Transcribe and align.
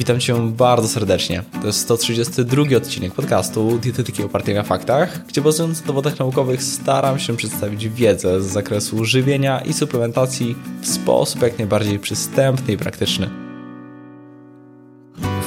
Witam 0.00 0.20
Cię 0.20 0.52
bardzo 0.52 0.88
serdecznie. 0.88 1.42
To 1.60 1.66
jest 1.66 1.78
132 1.78 2.76
odcinek 2.76 3.14
podcastu 3.14 3.78
Dietetyki 3.78 4.22
opartej 4.22 4.54
na 4.54 4.62
faktach, 4.62 5.26
gdzie 5.26 5.40
bazując 5.40 5.80
na 5.80 5.86
dowodach 5.86 6.18
naukowych 6.18 6.62
staram 6.62 7.18
się 7.18 7.36
przedstawić 7.36 7.88
wiedzę 7.88 8.42
z 8.42 8.46
zakresu 8.46 9.04
żywienia 9.04 9.60
i 9.60 9.72
suplementacji 9.72 10.56
w 10.82 10.88
sposób 10.88 11.42
jak 11.42 11.58
najbardziej 11.58 11.98
przystępny 11.98 12.74
i 12.74 12.76
praktyczny. 12.76 13.49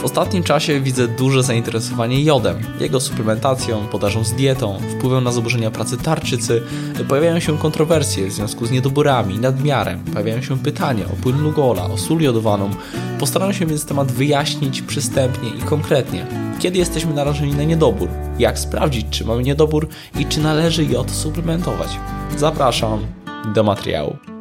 W 0.03 0.05
ostatnim 0.05 0.43
czasie 0.43 0.79
widzę 0.79 1.07
duże 1.07 1.43
zainteresowanie 1.43 2.23
jodem, 2.23 2.59
jego 2.79 2.99
suplementacją, 2.99 3.87
podażą 3.87 4.23
z 4.23 4.33
dietą, 4.33 4.79
wpływem 4.89 5.23
na 5.23 5.31
zaburzenia 5.31 5.71
pracy 5.71 5.97
tarczycy. 5.97 6.61
Pojawiają 7.07 7.39
się 7.39 7.57
kontrowersje 7.57 8.27
w 8.27 8.31
związku 8.31 8.65
z 8.65 8.71
niedoborami, 8.71 9.39
nadmiarem, 9.39 9.99
pojawiają 9.99 10.41
się 10.41 10.59
pytania 10.59 11.05
o 11.05 11.23
płyn 11.23 11.41
Lugola, 11.41 11.85
o 11.85 11.97
sól 11.97 12.21
jodowaną. 12.21 12.69
Postaram 13.19 13.53
się 13.53 13.65
więc 13.65 13.85
temat 13.85 14.11
wyjaśnić 14.11 14.81
przystępnie 14.81 15.49
i 15.49 15.61
konkretnie. 15.61 16.27
Kiedy 16.59 16.77
jesteśmy 16.77 17.13
narażeni 17.13 17.53
na 17.53 17.63
niedobór? 17.63 18.09
Jak 18.39 18.59
sprawdzić, 18.59 19.05
czy 19.09 19.25
mamy 19.25 19.43
niedobór 19.43 19.87
i 20.19 20.25
czy 20.25 20.39
należy 20.39 20.85
jod 20.85 21.11
suplementować? 21.11 21.89
Zapraszam 22.37 22.99
do 23.53 23.63
materiału. 23.63 24.32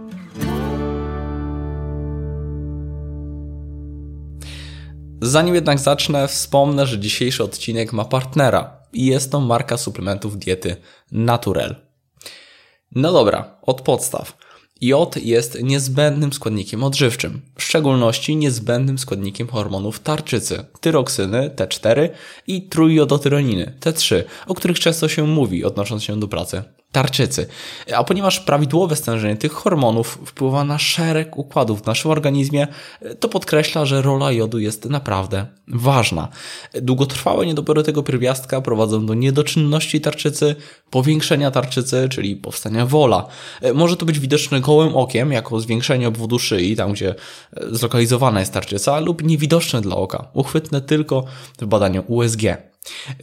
Zanim 5.25 5.55
jednak 5.55 5.79
zacznę, 5.79 6.29
wspomnę, 6.29 6.87
że 6.87 6.99
dzisiejszy 6.99 7.45
odcinek 7.45 7.93
ma 7.93 8.05
partnera 8.05 8.77
i 8.93 9.07
jest 9.07 9.33
to 9.33 9.41
marka 9.41 9.77
suplementów 9.77 10.39
diety 10.39 10.77
Naturel. 11.13 11.77
No 12.95 13.13
dobra, 13.13 13.57
od 13.63 13.81
podstaw. 13.81 14.37
Jod 14.81 15.17
jest 15.17 15.63
niezbędnym 15.63 16.33
składnikiem 16.33 16.85
odżywczym, 16.85 17.41
w 17.59 17.63
szczególności 17.63 18.37
niezbędnym 18.37 18.99
składnikiem 18.99 19.49
hormonów 19.49 20.01
tarczycy, 20.01 20.65
tyroksyny 20.81 21.51
T4 21.57 22.09
i 22.47 22.69
trójjodotyroniny 22.69 23.75
T3, 23.81 24.23
o 24.47 24.55
których 24.55 24.81
często 24.81 25.09
się 25.09 25.27
mówi 25.27 25.65
odnosząc 25.65 26.05
się 26.05 26.21
do 26.21 26.29
pracy 26.29 26.63
tarczycy. 26.93 27.47
A 27.97 28.05
ponieważ 28.05 28.41
prawidłowe 28.41 28.97
stężenie 28.97 29.37
tych 29.37 29.53
hormonów 29.53 30.19
wpływa 30.27 30.65
na 30.65 30.79
szereg 30.79 31.39
układów 31.39 31.83
w 31.83 31.87
naszym 31.87 32.11
organizmie, 32.11 32.67
to 33.21 33.29
podkreśla, 33.29 33.85
że 33.85 34.03
rola 34.03 34.33
jodu 34.33 34.59
jest 34.59 34.85
naprawdę 34.85 35.47
ważna. 35.69 36.29
Długotrwałe 36.75 37.47
niedobory 37.47 37.83
tego 37.83 38.03
pierwiastka 38.03 38.61
prowadzą 38.61 39.07
do 39.07 39.15
niedoczynności 39.15 40.01
tarczycy, 40.01 40.57
powiększenia 40.91 41.51
tarczycy, 41.51 42.09
czyli 42.11 42.37
powstania 42.37 42.87
wola. 42.87 43.27
Może 43.75 43.97
to 43.97 44.07
być 44.07 44.19
widoczne 44.19 44.61
gołym 44.61 44.97
okiem, 44.97 45.33
jako 45.33 45.61
zwiększenie 45.61 46.09
obwodu 46.09 46.39
szyi, 46.39 46.77
tam 46.77 46.93
gdzie 46.93 47.15
zlokalizowana 47.71 48.41
jest 48.41 48.53
tarczyca, 48.53 49.01
lub 49.01 49.23
niewidoczne 49.23 49.81
dla 49.81 49.97
oka, 49.97 50.29
uchwytne 50.35 50.81
tylko 50.81 51.25
w 51.59 51.67
badaniu 51.67 52.05
USG. 52.07 52.72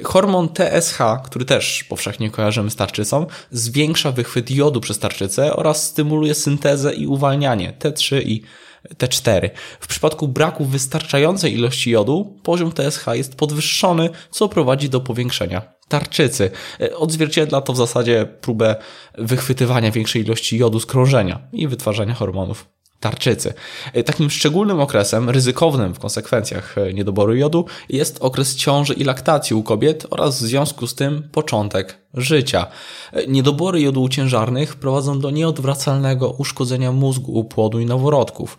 Hormon 0.03 0.49
TSH, 0.49 0.97
który 1.25 1.45
też 1.45 1.83
powszechnie 1.83 2.31
kojarzymy 2.31 2.69
z 2.69 2.75
tarczycą, 2.75 3.25
zwiększa 3.51 4.11
wychwyt 4.11 4.51
jodu 4.51 4.81
przez 4.81 4.99
tarczycę 4.99 5.55
oraz 5.55 5.83
stymuluje 5.83 6.35
syntezę 6.35 6.93
i 6.93 7.07
uwalnianie 7.07 7.73
T3 7.79 8.21
i 8.25 8.43
T4. 8.97 9.49
W 9.79 9.87
przypadku 9.87 10.27
braku 10.27 10.65
wystarczającej 10.65 11.53
ilości 11.53 11.91
jodu, 11.91 12.39
poziom 12.43 12.71
TSH 12.71 13.05
jest 13.13 13.35
podwyższony, 13.35 14.09
co 14.31 14.49
prowadzi 14.49 14.89
do 14.89 14.99
powiększenia 14.99 15.61
tarczycy. 15.87 16.51
Odzwierciedla 16.95 17.61
to 17.61 17.73
w 17.73 17.77
zasadzie 17.77 18.25
próbę 18.41 18.75
wychwytywania 19.17 19.91
większej 19.91 20.21
ilości 20.21 20.57
jodu 20.57 20.79
z 20.79 20.85
krążenia 20.85 21.47
i 21.53 21.67
wytwarzania 21.67 22.13
hormonów 22.13 22.65
tarczycy. 22.99 23.53
E, 23.93 24.03
takim 24.03 24.29
szczególnym 24.29 24.79
okresem, 24.79 25.29
ryzykownym 25.29 25.93
w 25.93 25.99
konsekwencjach 25.99 26.77
e, 26.77 26.93
niedoboru 26.93 27.35
jodu, 27.35 27.65
jest 27.89 28.17
okres 28.21 28.55
ciąży 28.55 28.93
i 28.93 29.03
laktacji 29.03 29.55
u 29.55 29.63
kobiet 29.63 30.07
oraz 30.09 30.41
w 30.41 30.45
związku 30.45 30.87
z 30.87 30.95
tym 30.95 31.29
początek 31.31 31.97
życia. 32.13 32.67
E, 33.13 33.27
niedobory 33.27 33.81
jodu 33.81 34.09
ciężarnych 34.09 34.75
prowadzą 34.75 35.19
do 35.19 35.31
nieodwracalnego 35.31 36.29
uszkodzenia 36.29 36.91
mózgu 36.91 37.31
u 37.31 37.43
płodu 37.43 37.79
i 37.79 37.85
noworodków. 37.85 38.57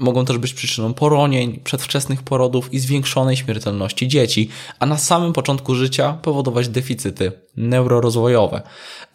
Mogą 0.00 0.24
też 0.24 0.38
być 0.38 0.54
przyczyną 0.54 0.94
poronień, 0.94 1.60
przedwczesnych 1.64 2.22
porodów 2.22 2.74
i 2.74 2.78
zwiększonej 2.78 3.36
śmiertelności 3.36 4.08
dzieci, 4.08 4.48
a 4.78 4.86
na 4.86 4.98
samym 4.98 5.32
początku 5.32 5.74
życia 5.74 6.18
powodować 6.22 6.68
deficyty 6.68 7.32
neurorozwojowe. 7.56 8.62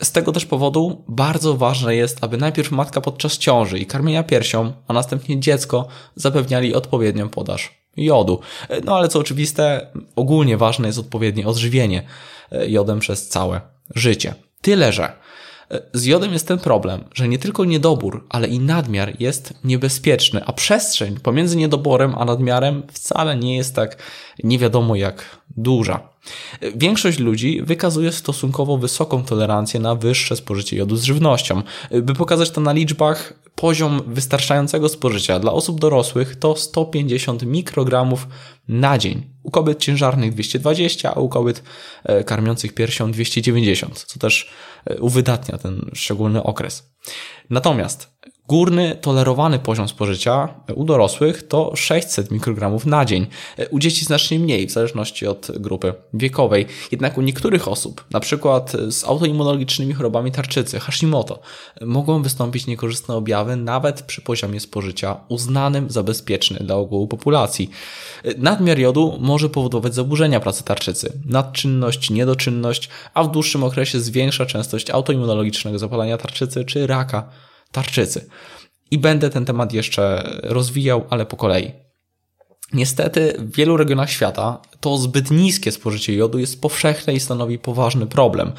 Z 0.03 0.11
tego 0.11 0.31
też 0.31 0.45
powodu 0.45 1.03
bardzo 1.07 1.57
ważne 1.57 1.95
jest, 1.95 2.23
aby 2.23 2.37
najpierw 2.37 2.71
matka 2.71 3.01
podczas 3.01 3.37
ciąży 3.37 3.79
i 3.79 3.85
karmienia 3.85 4.23
piersią, 4.23 4.73
a 4.87 4.93
następnie 4.93 5.39
dziecko 5.39 5.87
zapewniali 6.15 6.75
odpowiednią 6.75 7.29
podaż 7.29 7.79
jodu. 7.97 8.39
No 8.85 8.97
ale 8.97 9.07
co 9.07 9.19
oczywiste, 9.19 9.91
ogólnie 10.15 10.57
ważne 10.57 10.87
jest 10.87 10.99
odpowiednie 10.99 11.47
odżywienie 11.47 12.03
jodem 12.67 12.99
przez 12.99 13.27
całe 13.27 13.61
życie. 13.95 14.35
Tyle, 14.61 14.93
że 14.93 15.13
z 15.93 16.05
jodem 16.05 16.33
jest 16.33 16.47
ten 16.47 16.59
problem, 16.59 17.03
że 17.13 17.27
nie 17.27 17.39
tylko 17.39 17.65
niedobór, 17.65 18.25
ale 18.29 18.47
i 18.47 18.59
nadmiar 18.59 19.13
jest 19.21 19.53
niebezpieczny, 19.63 20.45
a 20.45 20.53
przestrzeń 20.53 21.19
pomiędzy 21.19 21.57
niedoborem 21.57 22.15
a 22.17 22.25
nadmiarem 22.25 22.83
wcale 22.91 23.35
nie 23.35 23.57
jest 23.57 23.75
tak 23.75 23.97
nie 24.43 24.59
wiadomo 24.59 24.95
jak 24.95 25.37
duża. 25.57 26.09
Większość 26.75 27.19
ludzi 27.19 27.61
wykazuje 27.63 28.11
stosunkowo 28.11 28.77
wysoką 28.77 29.23
tolerancję 29.23 29.79
na 29.79 29.95
wyższe 29.95 30.35
spożycie 30.35 30.77
jodu 30.77 30.95
z 30.95 31.03
żywnością. 31.03 31.61
By 31.91 32.13
pokazać 32.13 32.51
to 32.51 32.61
na 32.61 32.71
liczbach, 32.71 33.33
poziom 33.55 34.01
wystarczającego 34.07 34.89
spożycia 34.89 35.39
dla 35.39 35.51
osób 35.51 35.79
dorosłych 35.79 36.35
to 36.35 36.55
150 36.55 37.43
mikrogramów 37.43 38.27
na 38.67 38.97
dzień. 38.97 39.29
U 39.43 39.51
kobiet 39.51 39.79
ciężarnych 39.79 40.33
220, 40.33 41.15
a 41.15 41.19
u 41.19 41.29
kobiet 41.29 41.63
e, 42.03 42.23
karmiących 42.23 42.73
piersią 42.73 43.11
290, 43.11 44.03
co 44.03 44.19
też 44.19 44.49
e, 44.85 44.97
uwydatnia 44.97 45.57
ten 45.57 45.91
szczególny 45.93 46.43
okres. 46.43 46.93
Natomiast 47.49 48.18
Górny 48.49 48.97
tolerowany 49.01 49.59
poziom 49.59 49.87
spożycia 49.87 50.49
u 50.75 50.85
dorosłych 50.85 51.47
to 51.47 51.75
600 51.75 52.31
mikrogramów 52.31 52.85
na 52.85 53.05
dzień. 53.05 53.27
U 53.71 53.79
dzieci 53.79 54.05
znacznie 54.05 54.39
mniej, 54.39 54.67
w 54.67 54.71
zależności 54.71 55.27
od 55.27 55.51
grupy 55.59 55.93
wiekowej. 56.13 56.65
Jednak 56.91 57.17
u 57.17 57.21
niektórych 57.21 57.67
osób, 57.67 58.05
na 58.11 58.19
przykład 58.19 58.71
z 58.89 59.03
autoimmunologicznymi 59.03 59.93
chorobami 59.93 60.31
tarczycy, 60.31 60.79
Hashimoto, 60.79 61.39
mogą 61.81 62.21
wystąpić 62.21 62.67
niekorzystne 62.67 63.15
objawy 63.15 63.55
nawet 63.55 64.01
przy 64.01 64.21
poziomie 64.21 64.59
spożycia 64.59 65.17
uznanym 65.27 65.89
za 65.89 66.03
bezpieczny 66.03 66.59
dla 66.59 66.75
ogółu 66.75 67.07
populacji. 67.07 67.69
Nadmiar 68.37 68.79
jodu 68.79 69.17
może 69.19 69.49
powodować 69.49 69.95
zaburzenia 69.95 70.39
pracy 70.39 70.63
tarczycy, 70.63 71.21
nadczynność, 71.25 72.09
niedoczynność, 72.09 72.89
a 73.13 73.23
w 73.23 73.31
dłuższym 73.31 73.63
okresie 73.63 73.99
zwiększa 73.99 74.45
częstość 74.45 74.89
autoimmunologicznego 74.89 75.79
zapalenia 75.79 76.17
tarczycy 76.17 76.65
czy 76.65 76.87
raka 76.87 77.29
tarczycy. 77.71 78.29
I 78.91 78.97
będę 78.97 79.29
ten 79.29 79.45
temat 79.45 79.73
jeszcze 79.73 80.23
rozwijał, 80.43 81.05
ale 81.09 81.25
po 81.25 81.37
kolei. 81.37 81.71
Niestety 82.73 83.35
w 83.39 83.55
wielu 83.55 83.77
regionach 83.77 84.09
świata 84.09 84.61
to 84.79 84.97
zbyt 84.97 85.31
niskie 85.31 85.71
spożycie 85.71 86.13
jodu 86.13 86.39
jest 86.39 86.61
powszechne 86.61 87.13
i 87.13 87.19
stanowi 87.19 87.59
poważny 87.59 88.07
problem. 88.07 88.51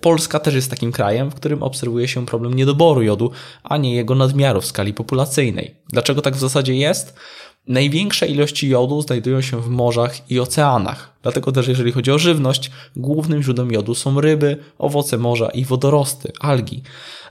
Polska 0.00 0.40
też 0.40 0.54
jest 0.54 0.70
takim 0.70 0.92
krajem, 0.92 1.30
w 1.30 1.34
którym 1.34 1.62
obserwuje 1.62 2.08
się 2.08 2.26
problem 2.26 2.54
niedoboru 2.54 3.02
jodu, 3.02 3.30
a 3.62 3.76
nie 3.76 3.94
jego 3.94 4.14
nadmiaru 4.14 4.60
w 4.60 4.66
skali 4.66 4.94
populacyjnej. 4.94 5.76
Dlaczego 5.88 6.22
tak 6.22 6.36
w 6.36 6.40
zasadzie 6.40 6.74
jest? 6.74 7.14
Największe 7.66 8.26
ilości 8.26 8.68
jodu 8.68 9.02
znajdują 9.02 9.40
się 9.40 9.62
w 9.62 9.68
morzach 9.68 10.30
i 10.30 10.40
oceanach. 10.40 11.16
Dlatego 11.22 11.52
też, 11.52 11.68
jeżeli 11.68 11.92
chodzi 11.92 12.10
o 12.10 12.18
żywność, 12.18 12.70
głównym 12.96 13.42
źródłem 13.42 13.72
jodu 13.72 13.94
są 13.94 14.20
ryby, 14.20 14.56
owoce 14.78 15.18
morza 15.18 15.48
i 15.48 15.64
wodorosty, 15.64 16.32
algi. 16.40 16.82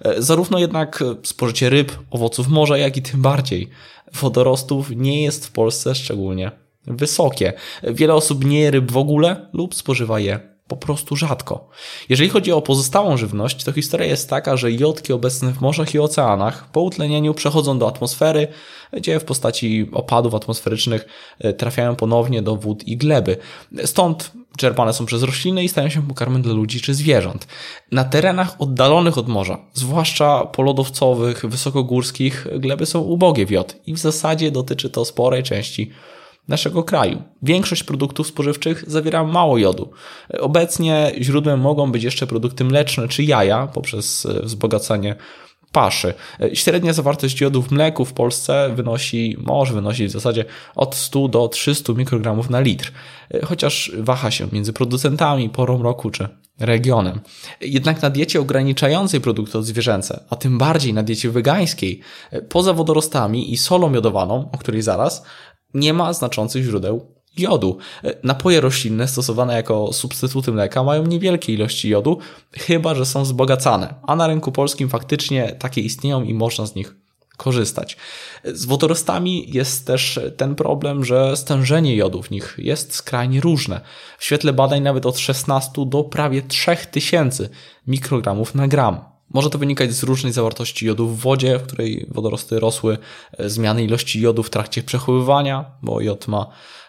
E, 0.01 0.21
zarówno 0.21 0.59
jednak 0.59 1.03
spożycie 1.23 1.69
ryb, 1.69 1.91
owoców 2.11 2.47
morza, 2.47 2.77
jak 2.77 2.97
i 2.97 3.01
tym 3.01 3.21
bardziej 3.21 3.69
wodorostów 4.13 4.89
nie 4.95 5.23
jest 5.23 5.45
w 5.45 5.51
Polsce 5.51 5.95
szczególnie 5.95 6.51
wysokie. 6.87 7.53
Wiele 7.83 8.13
osób 8.13 8.45
nie 8.45 8.59
je 8.59 8.71
ryb 8.71 8.91
w 8.91 8.97
ogóle 8.97 9.49
lub 9.53 9.75
spożywa 9.75 10.19
je 10.19 10.54
po 10.67 10.77
prostu 10.77 11.15
rzadko. 11.15 11.69
Jeżeli 12.09 12.29
chodzi 12.29 12.51
o 12.51 12.61
pozostałą 12.61 13.17
żywność, 13.17 13.63
to 13.63 13.71
historia 13.71 14.07
jest 14.07 14.29
taka, 14.29 14.57
że 14.57 14.71
jodki 14.71 15.13
obecne 15.13 15.53
w 15.53 15.61
morzach 15.61 15.93
i 15.93 15.99
oceanach 15.99 16.71
po 16.71 16.81
utlenieniu 16.81 17.33
przechodzą 17.33 17.79
do 17.79 17.87
atmosfery, 17.87 18.47
gdzie 18.93 19.19
w 19.19 19.23
postaci 19.23 19.89
opadów 19.93 20.35
atmosferycznych 20.35 21.05
e, 21.39 21.53
trafiają 21.53 21.95
ponownie 21.95 22.41
do 22.41 22.55
wód 22.55 22.87
i 22.87 22.97
gleby. 22.97 23.37
Stąd 23.85 24.31
czerpane 24.57 24.93
są 24.93 25.05
przez 25.05 25.23
rośliny 25.23 25.63
i 25.63 25.69
stają 25.69 25.89
się 25.89 26.07
pokarmem 26.07 26.41
dla 26.41 26.53
ludzi 26.53 26.81
czy 26.81 26.93
zwierząt. 26.93 27.47
Na 27.91 28.03
terenach 28.03 28.61
oddalonych 28.61 29.17
od 29.17 29.27
morza, 29.27 29.57
zwłaszcza 29.73 30.45
polodowcowych, 30.45 31.45
wysokogórskich, 31.45 32.47
gleby 32.59 32.85
są 32.85 32.99
ubogie 32.99 33.45
w 33.45 33.51
jod 33.51 33.75
i 33.87 33.93
w 33.93 33.97
zasadzie 33.97 34.51
dotyczy 34.51 34.89
to 34.89 35.05
sporej 35.05 35.43
części 35.43 35.91
naszego 36.47 36.83
kraju. 36.83 37.23
Większość 37.41 37.83
produktów 37.83 38.27
spożywczych 38.27 38.83
zawiera 38.87 39.23
mało 39.23 39.57
jodu. 39.57 39.91
Obecnie 40.39 41.11
źródłem 41.21 41.59
mogą 41.59 41.91
być 41.91 42.03
jeszcze 42.03 42.27
produkty 42.27 42.63
mleczne 42.63 43.07
czy 43.07 43.23
jaja 43.23 43.67
poprzez 43.67 44.25
e, 44.25 44.41
wzbogacanie 44.43 45.15
paszy. 45.75 46.13
Średnia 46.53 46.93
zawartość 46.93 47.41
jodu 47.41 47.61
w 47.61 47.71
mleku 47.71 48.05
w 48.05 48.13
Polsce 48.13 48.71
wynosi, 48.75 49.37
może 49.39 49.73
wynosić 49.73 50.07
w 50.07 50.11
zasadzie 50.11 50.45
od 50.75 50.95
100 50.95 51.27
do 51.27 51.47
300 51.47 51.93
mikrogramów 51.93 52.49
na 52.49 52.59
litr, 52.59 52.91
chociaż 53.43 53.91
waha 53.97 54.31
się 54.31 54.47
między 54.51 54.73
producentami, 54.73 55.49
porą 55.49 55.83
roku 55.83 56.11
czy 56.11 56.27
regionem. 56.59 57.19
Jednak 57.61 58.01
na 58.01 58.09
diecie 58.09 58.41
ograniczającej 58.41 59.21
produkty 59.21 59.57
odzwierzęce, 59.57 60.23
a 60.29 60.35
tym 60.35 60.57
bardziej 60.57 60.93
na 60.93 61.03
diecie 61.03 61.29
wegańskiej, 61.29 61.99
poza 62.49 62.73
wodorostami 62.73 63.53
i 63.53 63.57
solą 63.57 63.93
jodowaną, 63.93 64.49
o 64.51 64.57
której 64.57 64.81
zaraz, 64.81 65.23
nie 65.75 65.93
ma 65.93 66.13
znaczących 66.13 66.63
źródeł 66.63 67.15
jodu. 67.37 67.77
Napoje 68.23 68.61
roślinne 68.61 69.07
stosowane 69.07 69.55
jako 69.55 69.93
substytuty 69.93 70.51
mleka 70.51 70.83
mają 70.83 71.05
niewielkie 71.05 71.53
ilości 71.53 71.89
jodu, 71.89 72.17
chyba 72.53 72.95
że 72.95 73.05
są 73.05 73.23
wzbogacane, 73.23 73.93
a 74.03 74.15
na 74.15 74.27
rynku 74.27 74.51
polskim 74.51 74.89
faktycznie 74.89 75.55
takie 75.59 75.81
istnieją 75.81 76.23
i 76.23 76.33
można 76.33 76.65
z 76.65 76.75
nich 76.75 76.95
korzystać. 77.37 77.97
Z 78.43 78.65
wodorostami 78.65 79.51
jest 79.53 79.87
też 79.87 80.19
ten 80.37 80.55
problem, 80.55 81.05
że 81.05 81.37
stężenie 81.37 81.95
jodu 81.95 82.21
w 82.21 82.31
nich 82.31 82.55
jest 82.57 82.93
skrajnie 82.93 83.41
różne. 83.41 83.81
W 84.17 84.25
świetle 84.25 84.53
badań 84.53 84.81
nawet 84.81 85.05
od 85.05 85.19
16 85.19 85.71
do 85.85 86.03
prawie 86.03 86.41
3000 86.41 87.49
mikrogramów 87.87 88.55
na 88.55 88.67
gram. 88.67 89.14
Może 89.33 89.49
to 89.49 89.57
wynikać 89.57 89.93
z 89.93 90.03
różnej 90.03 90.33
zawartości 90.33 90.85
jodu 90.85 91.07
w 91.07 91.19
wodzie, 91.19 91.59
w 91.59 91.63
której 91.63 92.05
wodorosty 92.11 92.59
rosły, 92.59 92.97
zmiany 93.39 93.83
ilości 93.83 94.21
jodu 94.21 94.43
w 94.43 94.49
trakcie 94.49 94.83
przechowywania, 94.83 95.65
bo 95.81 96.01
jod 96.01 96.27
ma 96.27 96.47
E, 96.47 96.84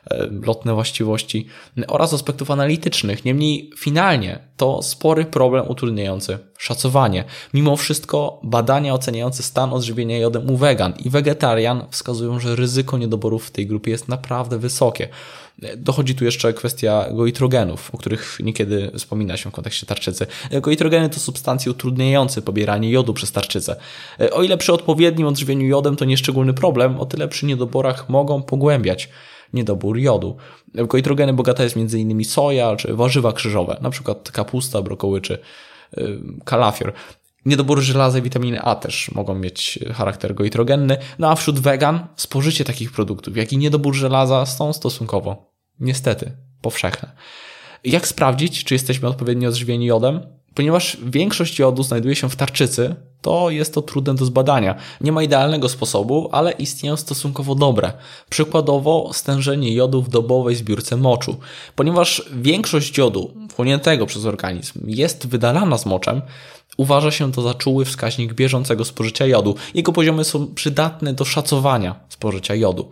lotne 0.47 0.75
właściwości 0.75 1.47
oraz 1.89 2.15
aspektów 2.15 2.51
analitycznych. 2.51 3.25
Niemniej 3.25 3.71
finalnie 3.79 4.39
to 4.57 4.83
spory 4.83 5.25
problem 5.25 5.69
utrudniający 5.69 6.39
szacowanie. 6.59 7.25
Mimo 7.55 7.77
wszystko 7.77 8.41
badania 8.43 8.95
oceniające 8.95 9.43
stan 9.43 9.73
odżywienia 9.73 10.19
jodem 10.19 10.51
u 10.51 10.57
wegan 10.57 10.95
i 11.05 11.11
wegetarian 11.11 11.85
wskazują, 11.91 12.41
że 12.41 12.57
ryzyko 12.57 12.99
niedoborów 12.99 13.47
w 13.47 13.51
tej 13.51 13.67
grupie 13.67 13.91
jest 13.91 14.09
naprawdę 14.09 14.59
wysokie. 14.59 15.09
Dochodzi 15.77 16.15
tu 16.15 16.25
jeszcze 16.25 16.53
kwestia 16.53 17.07
goitrogenów, 17.13 17.95
o 17.95 17.99
których 17.99 18.39
niekiedy 18.43 18.91
wspomina 18.99 19.37
się 19.37 19.51
w 19.51 19.53
kontekście 19.53 19.87
tarczycy. 19.87 20.27
Goitrogeny 20.63 21.11
to 21.11 21.21
substancje 21.21 21.73
utrudniające 21.73 22.43
pobieranie 22.43 22.91
jodu 22.91 23.15
przez 23.15 23.33
tarczycę. 23.33 23.77
O 24.33 24.43
ile 24.43 24.57
przy 24.59 24.73
odpowiednim 24.73 25.27
odżywieniu 25.27 25.67
jodem 25.67 25.97
to 25.97 26.05
nieszczególny 26.05 26.55
problem, 26.55 27.01
o 27.01 27.07
tyle 27.07 27.29
przy 27.29 27.47
niedoborach 27.47 28.09
mogą 28.09 28.43
pogłębiać 28.43 29.09
niedobór 29.53 29.99
jodu. 29.99 30.37
W 30.75 30.87
goitrogeny 30.87 31.33
bogata 31.33 31.63
jest 31.63 31.77
m.in. 31.77 32.25
soja 32.25 32.77
czy 32.77 32.95
warzywa 32.95 33.33
krzyżowe, 33.33 33.77
np. 33.81 34.15
kapusta, 34.33 34.83
brokoły 34.83 35.21
czy 35.21 35.39
y, 35.99 36.19
kalafior. 36.45 36.93
Niedobory 37.47 37.83
żelaza 37.83 38.19
i 38.19 38.23
witaminy 38.23 38.63
A 38.63 38.75
też 38.75 39.11
mogą 39.11 39.35
mieć 39.35 39.79
charakter 39.95 40.35
goitrogenny, 40.35 40.97
no 41.19 41.31
a 41.31 41.35
wśród 41.35 41.59
wegan 41.61 42.07
spożycie 42.17 42.65
takich 42.65 42.93
produktów, 42.93 43.37
jak 43.37 43.53
i 43.53 43.59
niedobór 43.59 43.95
żelaza 43.95 44.47
są 44.47 44.73
stosunkowo, 44.73 45.53
niestety, 45.81 46.33
powszechne. 46.63 47.13
Jak 47.85 48.07
sprawdzić, 48.07 48.65
czy 48.65 48.75
jesteśmy 48.75 49.09
odpowiednio 49.09 49.49
odżywieni 49.49 49.87
jodem? 49.87 50.21
Ponieważ 50.57 50.97
większość 51.07 51.59
jodu 51.59 51.83
znajduje 51.83 52.17
się 52.17 52.29
w 52.31 52.37
tarczycy, 52.37 52.95
to 53.23 53.51
jest 53.51 53.75
to 53.75 53.83
trudne 53.83 54.15
do 54.15 54.25
zbadania. 54.25 54.75
Nie 55.01 55.13
ma 55.13 55.23
idealnego 55.23 55.69
sposobu, 55.69 56.29
ale 56.33 56.53
istnieją 56.53 56.97
stosunkowo 56.97 57.55
dobre. 57.55 57.93
Przykładowo 58.31 59.11
stężenie 59.13 59.75
jodu 59.75 60.03
w 60.03 60.09
dobowej 60.09 60.57
zbiórce 60.57 60.97
moczu. 60.97 61.37
Ponieważ 61.75 62.23
większość 62.33 62.99
jodu 62.99 63.35
wchłoniętego 63.51 64.07
przez 64.07 64.25
organizm 64.25 64.81
jest 64.87 65.27
wydalana 65.27 65.79
z 65.79 65.87
moczem, 65.87 66.23
uważa 66.77 67.11
się 67.11 67.33
to 67.33 67.43
za 67.43 67.55
czuły 67.55 67.85
wskaźnik 67.85 68.35
bieżącego 68.35 68.85
spożycia 68.85 69.27
jodu. 69.27 69.55
Jego 69.75 69.93
poziomy 69.93 70.25
są 70.25 70.55
przydatne 70.55 71.15
do 71.15 71.25
szacowania 71.25 71.95
spożycia 72.09 72.55
jodu. 72.55 72.91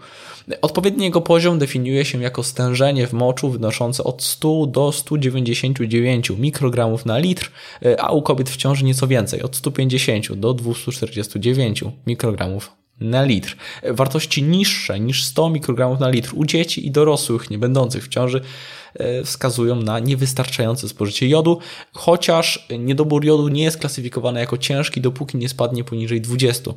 Odpowiedni 0.62 1.04
jego 1.04 1.20
poziom 1.20 1.58
definiuje 1.58 2.04
się 2.04 2.22
jako 2.22 2.42
stężenie 2.42 3.06
w 3.06 3.12
moczu 3.12 3.50
wynoszące 3.50 4.04
od 4.04 4.22
100 4.22 4.66
do 4.66 4.92
199 4.92 6.31
mikrogramów 6.31 7.06
na 7.06 7.19
litr, 7.19 7.50
a 7.98 8.12
u 8.12 8.22
kobiet 8.22 8.50
w 8.50 8.56
ciąży 8.56 8.84
nieco 8.84 9.06
więcej, 9.06 9.42
od 9.42 9.56
150 9.56 10.32
do 10.32 10.54
249 10.54 11.84
mikrogramów 12.06 12.83
na 13.04 13.24
litr. 13.24 13.56
Wartości 13.90 14.42
niższe 14.42 15.00
niż 15.00 15.24
100 15.24 15.50
mikrogramów 15.50 16.00
na 16.00 16.08
litr 16.08 16.32
u 16.34 16.44
dzieci 16.44 16.86
i 16.86 16.90
dorosłych 16.90 17.50
nie 17.50 17.58
będących 17.58 18.04
w 18.04 18.08
ciąży 18.08 18.40
e, 18.94 19.24
wskazują 19.24 19.76
na 19.76 19.98
niewystarczające 19.98 20.88
spożycie 20.88 21.28
jodu, 21.28 21.58
chociaż 21.92 22.68
niedobór 22.78 23.24
jodu 23.24 23.48
nie 23.48 23.62
jest 23.62 23.78
klasyfikowany 23.78 24.40
jako 24.40 24.58
ciężki, 24.58 25.00
dopóki 25.00 25.36
nie 25.38 25.48
spadnie 25.48 25.84
poniżej 25.84 26.20
20 26.20 26.70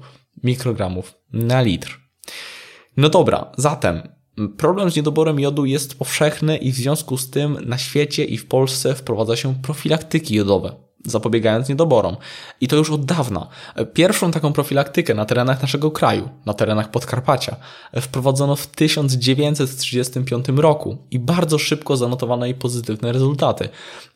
mikrogramów 0.43 1.15
na 1.33 1.61
litr. 1.61 1.99
No 2.97 3.09
dobra, 3.09 3.51
zatem 3.57 4.01
problem 4.57 4.91
z 4.91 4.95
niedoborem 4.95 5.39
jodu 5.39 5.65
jest 5.65 5.99
powszechny 5.99 6.57
i 6.57 6.71
w 6.71 6.75
związku 6.75 7.17
z 7.17 7.29
tym 7.29 7.57
na 7.65 7.77
świecie 7.77 8.25
i 8.25 8.37
w 8.37 8.47
Polsce 8.47 8.95
wprowadza 8.95 9.35
się 9.35 9.55
profilaktyki 9.61 10.35
jodowe 10.35 10.86
zapobiegając 11.05 11.69
niedoborom. 11.69 12.17
I 12.61 12.67
to 12.67 12.75
już 12.75 12.91
od 12.91 13.05
dawna. 13.05 13.47
Pierwszą 13.93 14.31
taką 14.31 14.53
profilaktykę 14.53 15.13
na 15.13 15.25
terenach 15.25 15.61
naszego 15.61 15.91
kraju, 15.91 16.29
na 16.45 16.53
terenach 16.53 16.91
Podkarpacia, 16.91 17.55
wprowadzono 18.01 18.55
w 18.55 18.67
1935 18.67 20.45
roku 20.55 20.97
i 21.11 21.19
bardzo 21.19 21.57
szybko 21.57 21.97
zanotowano 21.97 22.45
jej 22.45 22.55
pozytywne 22.55 23.11
rezultaty. 23.11 23.69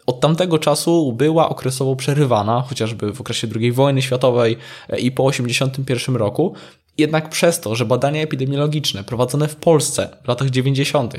Od 0.05 0.19
tamtego 0.19 0.59
czasu 0.59 1.13
była 1.13 1.49
okresowo 1.49 1.95
przerywana, 1.95 2.61
chociażby 2.61 3.13
w 3.13 3.21
okresie 3.21 3.47
II 3.55 3.71
wojny 3.71 4.01
światowej 4.01 4.57
i 4.97 5.11
po 5.11 5.31
1981 5.31 6.15
roku, 6.15 6.53
jednak 6.97 7.29
przez 7.29 7.59
to, 7.59 7.75
że 7.75 7.85
badania 7.85 8.21
epidemiologiczne 8.21 9.03
prowadzone 9.03 9.47
w 9.47 9.55
Polsce 9.55 10.17
w 10.23 10.27
latach 10.27 10.49
90. 10.49 11.13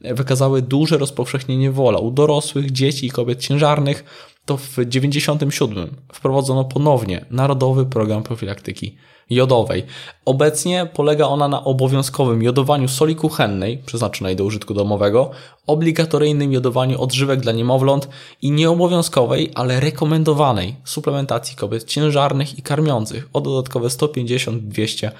wykazały 0.00 0.62
duże 0.62 0.98
rozpowszechnienie 0.98 1.70
wola 1.70 1.98
u 1.98 2.10
dorosłych, 2.10 2.72
dzieci 2.72 3.06
i 3.06 3.10
kobiet 3.10 3.40
ciężarnych, 3.40 4.04
to 4.44 4.56
w 4.56 4.78
97 4.88 5.96
wprowadzono 6.12 6.64
ponownie 6.64 7.24
Narodowy 7.30 7.86
Program 7.86 8.22
Profilaktyki 8.22 8.96
Jodowej. 9.30 9.84
Obecnie 10.24 10.86
polega 10.94 11.26
ona 11.26 11.48
na 11.48 11.64
obowiązkowym 11.64 12.42
jodowaniu 12.42 12.88
soli 12.88 13.16
kuchennej, 13.16 13.78
przeznaczonej 13.86 14.36
do 14.36 14.44
użytku 14.44 14.74
domowego, 14.74 15.30
obligatoryjnym 15.66 16.52
jodowaniu 16.52 17.00
odżywek 17.00 17.40
dla 17.40 17.52
niemowląt 17.52 18.08
i 18.42 18.50
nieobowiązkowej, 18.50 19.50
ale 19.54 19.80
rekomendowanej 19.80 20.76
suplementacji 20.84 21.56
kobiet 21.56 21.84
ciężarnych 21.84 22.58
i 22.58 22.62
karmiących 22.62 23.28
o 23.32 23.40
dodatkowe 23.40 23.88
150-200 23.88 25.10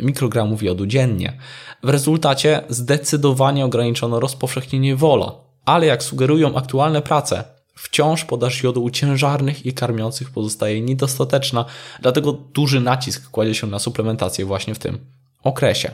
mikrogramów 0.00 0.62
jodu 0.62 0.86
dziennie. 0.86 1.38
W 1.82 1.88
rezultacie 1.88 2.62
zdecydowanie 2.68 3.64
ograniczono 3.64 4.20
rozpowszechnienie 4.20 4.96
wola, 4.96 5.32
ale 5.64 5.86
jak 5.86 6.02
sugerują 6.02 6.54
aktualne 6.54 7.02
prace, 7.02 7.55
wciąż 7.76 8.24
podaż 8.24 8.62
jodu 8.62 8.90
ciężarnych 8.90 9.66
i 9.66 9.72
karmiących 9.72 10.30
pozostaje 10.30 10.80
niedostateczna, 10.80 11.64
dlatego 12.02 12.32
duży 12.32 12.80
nacisk 12.80 13.30
kładzie 13.30 13.54
się 13.54 13.66
na 13.66 13.78
suplementację 13.78 14.44
właśnie 14.44 14.74
w 14.74 14.78
tym 14.78 14.98
okresie. 15.42 15.90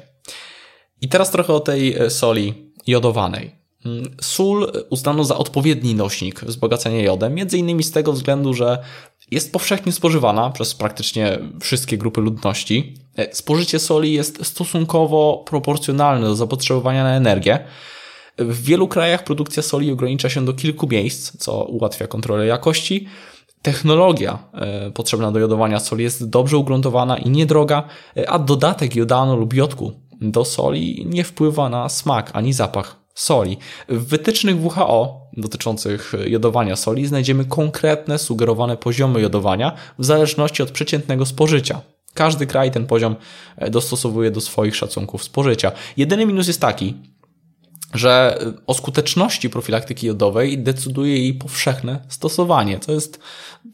I 1.00 1.08
teraz 1.08 1.30
trochę 1.30 1.52
o 1.52 1.60
tej 1.60 1.94
e, 1.98 2.10
soli 2.10 2.72
jodowanej. 2.86 3.56
Mm, 3.84 4.16
sól 4.20 4.72
uznano 4.90 5.24
za 5.24 5.36
odpowiedni 5.36 5.94
nośnik 5.94 6.40
wzbogacenia 6.40 7.02
jodem, 7.02 7.34
między 7.34 7.58
innymi 7.58 7.82
z 7.82 7.90
tego 7.90 8.12
względu, 8.12 8.54
że 8.54 8.78
jest 9.30 9.52
powszechnie 9.52 9.92
spożywana 9.92 10.50
przez 10.50 10.74
praktycznie 10.74 11.38
wszystkie 11.60 11.98
grupy 11.98 12.20
ludności. 12.20 12.94
E, 13.16 13.34
spożycie 13.34 13.78
soli 13.78 14.12
jest 14.12 14.46
stosunkowo 14.46 15.44
proporcjonalne 15.46 16.26
do 16.26 16.36
zapotrzebowania 16.36 17.02
na 17.04 17.16
energię, 17.16 17.64
w 18.44 18.62
wielu 18.62 18.88
krajach 18.88 19.24
produkcja 19.24 19.62
soli 19.62 19.92
ogranicza 19.92 20.28
się 20.28 20.44
do 20.44 20.52
kilku 20.52 20.88
miejsc, 20.88 21.36
co 21.38 21.64
ułatwia 21.64 22.06
kontrolę 22.06 22.46
jakości. 22.46 23.06
Technologia 23.62 24.38
e, 24.54 24.90
potrzebna 24.90 25.32
do 25.32 25.38
jodowania 25.38 25.80
soli 25.80 26.04
jest 26.04 26.28
dobrze 26.28 26.56
ugruntowana 26.56 27.16
i 27.18 27.30
niedroga, 27.30 27.88
e, 28.16 28.30
a 28.30 28.38
dodatek 28.38 28.96
jodanu 28.96 29.36
lub 29.36 29.54
jodku 29.54 29.92
do 30.20 30.44
soli 30.44 31.06
nie 31.08 31.24
wpływa 31.24 31.68
na 31.68 31.88
smak 31.88 32.30
ani 32.34 32.52
zapach 32.52 32.96
soli. 33.14 33.58
W 33.88 34.06
wytycznych 34.06 34.56
WHO 34.64 35.20
dotyczących 35.36 36.12
jodowania 36.26 36.76
soli 36.76 37.06
znajdziemy 37.06 37.44
konkretne 37.44 38.18
sugerowane 38.18 38.76
poziomy 38.76 39.20
jodowania 39.20 39.72
w 39.98 40.04
zależności 40.04 40.62
od 40.62 40.70
przeciętnego 40.70 41.26
spożycia. 41.26 41.80
Każdy 42.14 42.46
kraj 42.46 42.70
ten 42.70 42.86
poziom 42.86 43.16
e, 43.56 43.70
dostosowuje 43.70 44.30
do 44.30 44.40
swoich 44.40 44.76
szacunków 44.76 45.24
spożycia. 45.24 45.72
Jedyny 45.96 46.26
minus 46.26 46.46
jest 46.46 46.60
taki, 46.60 46.94
że 47.94 48.38
o 48.66 48.74
skuteczności 48.74 49.50
profilaktyki 49.50 50.06
jodowej 50.06 50.58
decyduje 50.58 51.18
jej 51.18 51.34
powszechne 51.34 52.00
stosowanie, 52.08 52.78
co 52.78 52.92
jest 52.92 53.20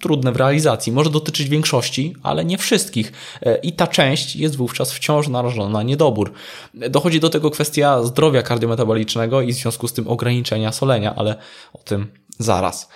trudne 0.01 0.33
w 0.33 0.37
realizacji. 0.37 0.93
Może 0.93 1.11
dotyczyć 1.11 1.49
większości, 1.49 2.15
ale 2.23 2.45
nie 2.45 2.59
wszystkich. 2.59 3.13
E, 3.43 3.57
I 3.57 3.73
ta 3.73 3.87
część 3.87 4.37
jest 4.37 4.57
wówczas 4.57 4.93
wciąż 4.93 5.29
narażona 5.29 5.69
na 5.69 5.83
niedobór. 5.83 6.33
Dochodzi 6.75 7.21
do 7.21 7.31
tego 7.31 7.51
kwestia 7.51 8.03
zdrowia 8.03 8.43
kardiometabolicznego 8.43 9.43
i 9.43 9.53
w 9.53 9.57
związku 9.57 9.89
z 9.89 9.93
tym 9.93 10.09
ograniczenia 10.09 10.73
solenia, 10.73 11.15
ale 11.17 11.37
o 11.73 11.79
tym 11.79 12.07
zaraz. 12.39 12.89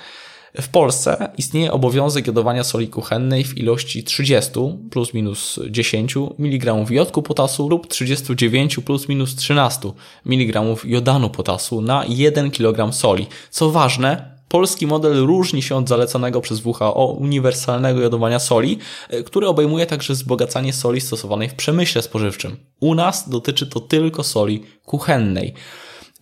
W 0.60 0.68
Polsce 0.68 1.32
istnieje 1.38 1.72
obowiązek 1.72 2.26
jodowania 2.26 2.64
soli 2.64 2.88
kuchennej 2.88 3.44
w 3.44 3.58
ilości 3.58 4.04
30 4.04 4.50
plus 4.90 5.14
minus 5.14 5.60
10 5.70 6.14
mg 6.38 6.90
jodku 6.90 7.22
potasu 7.22 7.68
lub 7.68 7.86
39 7.86 8.76
plus 8.84 9.08
minus 9.08 9.34
13 9.34 9.92
mg 10.26 10.62
jodanu 10.84 11.30
potasu 11.30 11.80
na 11.80 12.04
1 12.08 12.50
kg 12.50 12.92
soli. 12.92 13.26
Co 13.50 13.70
ważne, 13.70 14.32
Polski 14.48 14.86
model 14.86 15.26
różni 15.26 15.62
się 15.62 15.76
od 15.76 15.88
zalecanego 15.88 16.40
przez 16.40 16.66
WHO 16.66 17.16
uniwersalnego 17.20 18.00
jodowania 18.00 18.38
soli, 18.38 18.78
który 19.26 19.46
obejmuje 19.46 19.86
także 19.86 20.14
wzbogacanie 20.14 20.72
soli 20.72 21.00
stosowanej 21.00 21.48
w 21.48 21.54
przemyśle 21.54 22.02
spożywczym. 22.02 22.56
U 22.80 22.94
nas 22.94 23.28
dotyczy 23.28 23.66
to 23.66 23.80
tylko 23.80 24.22
soli 24.22 24.62
kuchennej. 24.84 25.54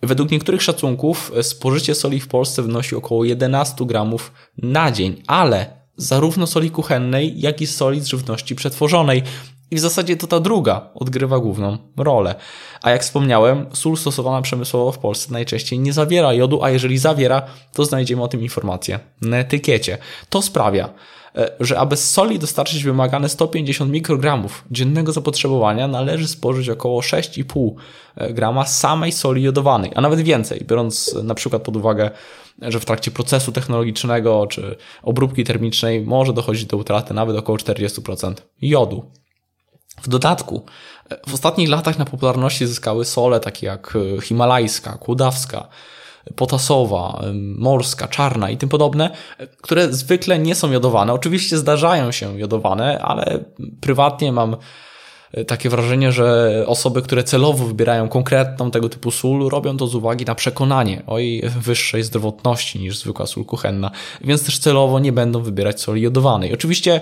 Według 0.03 0.31
niektórych 0.31 0.61
szacunków 0.61 1.31
e, 1.35 1.43
spożycie 1.43 1.95
soli 1.95 2.19
w 2.19 2.27
Polsce 2.27 2.61
wynosi 2.61 2.95
około 2.95 3.25
11 3.25 3.85
gramów 3.85 4.31
na 4.57 4.91
dzień, 4.91 5.23
ale 5.27 5.81
zarówno 5.97 6.47
soli 6.47 6.71
kuchennej, 6.71 7.41
jak 7.41 7.61
i 7.61 7.67
soli 7.67 8.01
z 8.01 8.07
żywności 8.07 8.55
przetworzonej. 8.55 9.23
I 9.71 9.75
w 9.75 9.79
zasadzie 9.79 10.17
to 10.17 10.27
ta 10.27 10.39
druga 10.39 10.89
odgrywa 10.95 11.39
główną 11.39 11.77
rolę. 11.97 12.35
A 12.81 12.91
jak 12.91 13.01
wspomniałem, 13.01 13.65
sól 13.73 13.97
stosowana 13.97 14.41
przemysłowo 14.41 14.91
w 14.91 14.97
Polsce 14.97 15.33
najczęściej 15.33 15.79
nie 15.79 15.93
zawiera 15.93 16.33
jodu, 16.33 16.63
a 16.63 16.69
jeżeli 16.69 16.97
zawiera, 16.97 17.41
to 17.73 17.85
znajdziemy 17.85 18.23
o 18.23 18.27
tym 18.27 18.41
informację 18.41 18.99
na 19.21 19.37
etykiecie. 19.37 19.97
To 20.29 20.41
sprawia, 20.41 20.89
że 21.59 21.79
aby 21.79 21.97
z 21.97 22.09
soli 22.09 22.39
dostarczyć 22.39 22.83
wymagane 22.83 23.29
150 23.29 23.91
mikrogramów 23.91 24.65
dziennego 24.71 25.11
zapotrzebowania, 25.11 25.87
należy 25.87 26.27
spożyć 26.27 26.69
około 26.69 27.01
6,5 27.01 27.71
e, 28.15 28.33
grama 28.33 28.65
samej 28.65 29.11
soli 29.11 29.43
jodowanej, 29.43 29.91
a 29.95 30.01
nawet 30.01 30.21
więcej, 30.21 30.61
biorąc 30.67 31.15
na 31.23 31.35
przykład 31.35 31.61
pod 31.61 31.75
uwagę, 31.75 32.11
że 32.61 32.79
w 32.79 32.85
trakcie 32.85 33.11
procesu 33.11 33.51
technologicznego 33.51 34.47
czy 34.47 34.75
obróbki 35.03 35.43
termicznej 35.43 36.01
może 36.01 36.33
dochodzić 36.33 36.65
do 36.65 36.77
utraty 36.77 37.13
nawet 37.13 37.37
około 37.37 37.57
40% 37.57 38.33
jodu. 38.61 39.11
W 40.01 40.07
dodatku, 40.07 40.65
e, 41.09 41.17
w 41.27 41.33
ostatnich 41.33 41.69
latach 41.69 41.99
na 41.99 42.05
popularności 42.05 42.67
zyskały 42.67 43.05
sole 43.05 43.39
takie 43.39 43.67
jak 43.67 43.97
himalajska, 44.21 44.97
kłudawska, 44.97 45.67
potasowa, 46.35 47.21
morska, 47.57 48.07
czarna 48.07 48.49
i 48.49 48.57
tym 48.57 48.69
podobne, 48.69 49.09
które 49.61 49.93
zwykle 49.93 50.39
nie 50.39 50.55
są 50.55 50.71
jodowane. 50.71 51.13
Oczywiście 51.13 51.57
zdarzają 51.57 52.11
się 52.11 52.39
jodowane, 52.39 53.01
ale 53.01 53.39
prywatnie 53.81 54.31
mam 54.31 54.55
e, 55.31 55.45
takie 55.45 55.69
wrażenie, 55.69 56.11
że 56.11 56.55
osoby, 56.67 57.01
które 57.01 57.23
celowo 57.23 57.65
wybierają 57.65 58.09
konkretną 58.09 58.71
tego 58.71 58.89
typu 58.89 59.11
sól, 59.11 59.49
robią 59.49 59.77
to 59.77 59.87
z 59.87 59.95
uwagi 59.95 60.25
na 60.25 60.35
przekonanie 60.35 61.03
o 61.07 61.19
jej 61.19 61.41
wyższej 61.59 62.03
zdrowotności 62.03 62.79
niż 62.79 62.97
zwykła 62.97 63.25
sól 63.25 63.45
kuchenna, 63.45 63.91
więc 64.21 64.45
też 64.45 64.59
celowo 64.59 64.99
nie 64.99 65.11
będą 65.11 65.41
wybierać 65.41 65.81
soli 65.81 66.01
jodowanej. 66.01 66.53
Oczywiście 66.53 67.01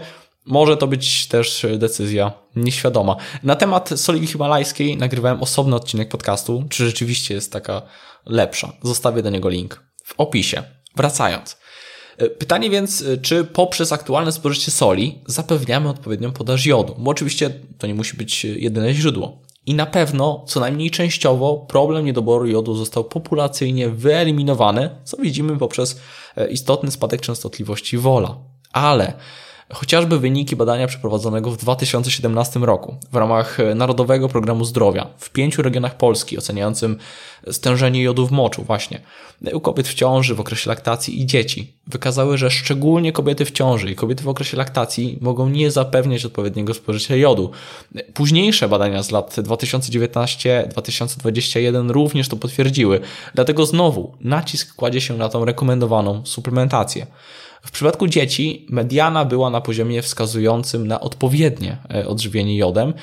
może 0.50 0.78
to 0.78 0.88
być 0.88 1.28
też 1.28 1.66
decyzja 1.78 2.32
nieświadoma. 2.56 3.16
Na 3.44 3.56
temat 3.56 3.90
soli 3.96 4.28
himalajskiej 4.28 4.98
nagrywałem 4.98 5.42
osobny 5.42 5.76
odcinek 5.76 6.10
podcastu, 6.10 6.64
czy 6.70 6.86
rzeczywiście 6.86 7.34
jest 7.34 7.54
taka 7.54 7.82
lepsza. 8.26 8.74
Zostawię 8.84 9.24
do 9.24 9.30
niego 9.30 9.50
link 9.50 9.84
w 10.04 10.14
opisie. 10.18 10.64
Wracając. 10.96 11.58
E, 12.18 12.30
pytanie 12.30 12.70
więc, 12.70 13.02
e, 13.02 13.18
czy 13.18 13.44
poprzez 13.44 13.92
aktualne 13.92 14.32
spożycie 14.32 14.72
soli 14.72 15.22
zapewniamy 15.28 15.90
odpowiednią 15.90 16.32
podaż 16.32 16.66
jodu? 16.66 16.96
Bo 16.98 17.12
oczywiście 17.12 17.50
to 17.78 17.88
nie 17.88 17.94
musi 17.94 18.18
być 18.18 18.44
jedyne 18.44 18.94
źródło. 18.94 19.42
I 19.66 19.74
na 19.74 19.86
pewno, 19.86 20.46
co 20.48 20.60
najmniej 20.60 20.92
częściowo, 20.92 21.58
problem 21.58 22.06
niedoboru 22.06 22.48
jodu 22.48 22.76
został 22.76 23.04
populacyjnie 23.04 23.90
wyeliminowany, 23.90 24.90
co 25.04 25.18
widzimy 25.18 25.58
poprzez 25.58 26.00
e, 26.36 26.48
istotny 26.50 26.92
spadek 26.92 27.22
częstotliwości 27.22 27.98
wola. 27.98 28.38
Ale 28.74 29.14
Chociażby 29.74 30.20
wyniki 30.20 30.56
badania 30.56 30.88
przeprowadzonego 30.88 31.52
w 31.52 31.58
2017 31.58 32.60
roku 32.60 32.96
w 33.12 33.16
ramach 33.16 33.58
Narodowego 33.76 34.30
Programu 34.30 34.66
Zdrowia 34.66 35.08
w 35.18 35.30
pięciu 35.30 35.62
regionach 35.62 35.98
Polski 35.98 36.38
oceniającym 36.38 36.98
stężenie 37.52 38.04
jodu 38.04 38.28
w 38.28 38.32
moczu 38.32 38.64
właśnie 38.64 39.02
u 39.54 39.60
kobiet 39.60 39.88
w 39.88 39.94
ciąży, 39.94 40.36
w 40.36 40.40
okresie 40.40 40.70
laktacji 40.70 41.22
i 41.22 41.26
dzieci 41.26 41.74
wykazały, 41.88 42.38
że 42.38 42.52
szczególnie 42.52 43.12
kobiety 43.12 43.46
w 43.46 43.52
ciąży 43.52 43.92
i 43.92 43.96
kobiety 43.96 44.24
w 44.24 44.28
okresie 44.28 44.58
laktacji 44.58 45.18
mogą 45.22 45.50
nie 45.50 45.72
zapewniać 45.72 46.26
odpowiedniego 46.26 46.74
spożycia 46.74 47.16
jodu. 47.16 47.52
Późniejsze 48.14 48.70
badania 48.70 49.04
z 49.04 49.12
lat 49.12 49.36
2019-2021 49.36 51.90
również 51.90 52.30
to 52.30 52.38
potwierdziły, 52.38 53.00
dlatego 53.36 53.66
znowu 53.66 54.14
nacisk 54.22 54.76
kładzie 54.76 55.02
się 55.02 55.18
na 55.18 55.30
tą 55.30 55.46
rekomendowaną 55.46 56.26
suplementację. 56.26 57.08
W 57.62 57.72
przypadku 57.72 58.08
dzieci 58.08 58.68
mediana 58.70 59.26
była 59.26 59.50
na 59.50 59.62
poziomie 59.62 60.02
wskazującym 60.02 60.88
na 60.88 61.00
odpowiednie 61.00 61.78
e, 61.94 62.08
odżywienie 62.08 62.58
jodem, 62.58 62.94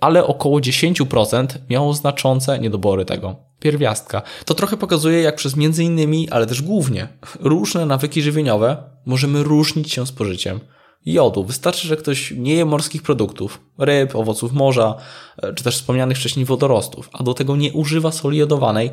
ale 0.00 0.26
około 0.26 0.60
10% 0.60 1.46
miało 1.70 1.94
znaczące 1.94 2.58
niedobory 2.58 3.04
tego 3.04 3.36
pierwiastka. 3.60 4.22
To 4.44 4.54
trochę 4.54 4.76
pokazuje, 4.76 5.20
jak 5.20 5.36
przez 5.36 5.56
między 5.56 5.84
innymi, 5.84 6.30
ale 6.30 6.46
też 6.46 6.62
głównie 6.62 7.08
różne 7.40 7.86
nawyki 7.86 8.22
żywieniowe 8.22 8.76
możemy 9.06 9.42
różnić 9.42 9.92
się 9.92 10.06
spożyciem 10.06 10.60
jodu. 11.06 11.44
Wystarczy, 11.44 11.88
że 11.88 11.96
ktoś 11.96 12.30
nie 12.30 12.54
je 12.54 12.64
morskich 12.64 13.02
produktów, 13.02 13.60
ryb, 13.78 14.16
owoców 14.16 14.52
morza, 14.52 14.94
e, 15.42 15.54
czy 15.54 15.64
też 15.64 15.76
wspomnianych 15.76 16.18
wcześniej 16.18 16.46
wodorostów, 16.46 17.10
a 17.12 17.22
do 17.22 17.34
tego 17.34 17.56
nie 17.56 17.72
używa 17.72 18.12
soli 18.12 18.38
jodowanej 18.38 18.90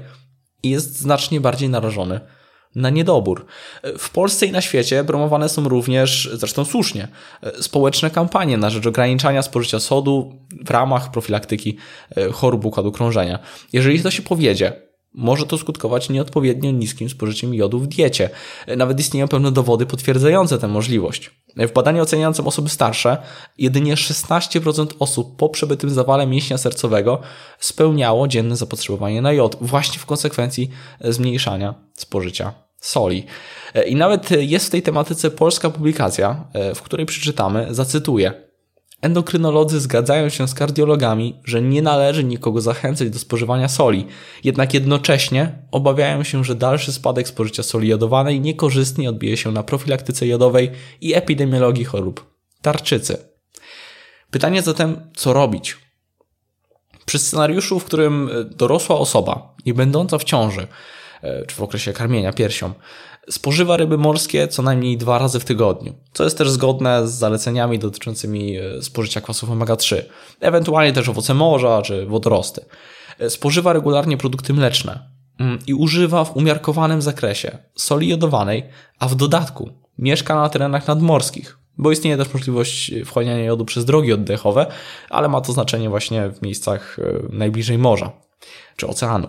i 0.64 0.70
jest 0.70 1.00
znacznie 1.00 1.42
bardziej 1.42 1.70
narażony 1.70 2.20
na 2.76 2.90
niedobór. 2.90 3.46
W 3.98 4.10
Polsce 4.10 4.46
i 4.46 4.52
na 4.52 4.62
świecie 4.62 5.04
promowane 5.04 5.50
są 5.50 5.70
również, 5.70 6.30
zresztą 6.34 6.66
słusznie, 6.66 7.08
społeczne 7.62 8.10
kampanie 8.10 8.58
na 8.58 8.70
rzecz 8.70 8.88
ograniczania 8.88 9.42
spożycia 9.42 9.80
sodu 9.80 10.36
w 10.66 10.70
ramach 10.70 11.12
profilaktyki 11.12 11.78
e, 12.18 12.32
chorób 12.32 12.66
układu 12.66 12.92
krążenia. 12.92 13.40
Jeżeli 13.74 14.04
to 14.04 14.12
się 14.12 14.22
powiedzie, 14.22 14.74
może 15.14 15.46
to 15.46 15.58
skutkować 15.58 16.10
nieodpowiednio 16.10 16.72
niskim 16.72 17.10
spożyciem 17.10 17.54
jodu 17.54 17.80
w 17.80 17.88
diecie. 17.88 18.30
Nawet 18.78 19.00
istnieją 19.00 19.28
pewne 19.28 19.52
dowody 19.52 19.86
potwierdzające 19.86 20.58
tę 20.58 20.68
możliwość. 20.68 21.32
W 21.58 21.72
badaniu 21.72 22.02
oceniającym 22.02 22.48
osoby 22.48 22.70
starsze, 22.70 23.18
jedynie 23.58 23.96
16% 23.96 24.88
osób 25.00 25.36
po 25.38 25.50
przebytym 25.50 25.90
zawale 25.90 26.28
mięśnia 26.28 26.58
sercowego 26.58 27.22
spełniało 27.60 28.28
dzienne 28.28 28.56
zapotrzebowanie 28.56 29.22
na 29.22 29.34
jod, 29.34 29.58
właśnie 29.62 30.00
w 30.00 30.06
konsekwencji 30.06 30.70
zmniejszania 31.02 31.74
spożycia 31.94 32.54
soli. 32.80 33.26
I 33.86 33.96
nawet 33.96 34.32
jest 34.32 34.68
w 34.68 34.70
tej 34.70 34.82
tematyce 34.82 35.32
polska 35.32 35.70
publikacja, 35.70 36.48
w 36.76 36.82
której 36.82 37.06
przeczytamy, 37.06 37.68
zacytuję. 37.70 38.53
Endokrynolodzy 39.04 39.80
zgadzają 39.80 40.30
się 40.30 40.48
z 40.48 40.54
kardiologami, 40.54 41.40
że 41.46 41.62
nie 41.62 41.82
należy 41.82 42.24
nikogo 42.24 42.62
zachęcać 42.62 43.10
do 43.10 43.20
spożywania 43.20 43.68
soli, 43.68 44.08
jednak 44.44 44.74
jednocześnie 44.74 45.60
obawiają 45.72 46.24
się, 46.24 46.44
że 46.44 46.56
dalszy 46.56 46.94
spadek 46.94 47.28
spożycia 47.28 47.64
soli 47.64 47.88
jodowanej 47.88 48.42
niekorzystnie 48.42 49.10
odbije 49.10 49.38
się 49.38 49.52
na 49.52 49.64
profilaktyce 49.64 50.28
jodowej 50.28 50.72
i 51.02 51.14
epidemiologii 51.14 51.86
chorób 51.86 52.34
tarczycy. 52.62 53.18
Pytanie 54.32 54.62
zatem, 54.62 55.10
co 55.16 55.34
robić? 55.34 55.78
Przy 57.06 57.20
scenariuszu, 57.20 57.80
w 57.80 57.86
którym 57.86 58.30
dorosła 58.52 59.00
osoba, 59.00 59.56
nie 59.66 59.74
będąca 59.74 60.18
w 60.18 60.24
ciąży, 60.24 60.62
e, 60.62 60.68
czy 61.48 61.56
w 61.56 61.62
okresie 61.62 61.94
karmienia 61.94 62.34
piersią, 62.34 62.74
spożywa 63.30 63.78
ryby 63.78 63.98
morskie 63.98 64.48
co 64.48 64.62
najmniej 64.62 64.98
dwa 64.98 65.20
razy 65.20 65.40
w 65.40 65.46
tygodniu, 65.46 65.94
co 66.14 66.24
jest 66.24 66.38
też 66.38 66.50
zgodne 66.50 67.08
z 67.08 67.12
zaleceniami 67.12 67.80
dotyczącymi 67.80 68.58
e, 68.58 68.82
spożycia 68.82 69.22
kwasów 69.22 69.50
omega-3, 69.50 70.02
ewentualnie 70.40 70.94
też 70.94 71.10
owoce 71.10 71.34
morza 71.34 71.82
czy 71.82 72.06
wodorosty. 72.06 72.66
E, 73.20 73.30
spożywa 73.30 73.74
regularnie 73.74 74.18
produkty 74.18 74.54
mleczne 74.54 75.10
mm, 75.40 75.60
i 75.68 75.74
używa 75.74 76.26
w 76.26 76.38
umiarkowanym 76.38 77.02
zakresie 77.02 77.58
soli 77.76 78.08
jodowanej, 78.08 78.64
a 79.00 79.08
w 79.08 79.16
dodatku 79.16 79.70
mieszka 79.98 80.36
na 80.36 80.50
terenach 80.50 80.88
nadmorskich, 80.88 81.58
bo 81.78 81.92
istnieje 81.92 82.18
też 82.18 82.34
możliwość 82.34 82.92
wchłaniania 83.06 83.44
jodu 83.44 83.66
przez 83.66 83.86
drogi 83.86 84.14
oddechowe, 84.14 84.66
ale 85.10 85.30
ma 85.30 85.42
to 85.42 85.54
znaczenie 85.54 85.90
właśnie 85.90 86.30
w 86.30 86.42
miejscach 86.42 87.00
e, 87.00 87.36
najbliżej 87.36 87.78
morza 87.78 88.12
czy 88.76 88.88
oceanu 88.88 89.28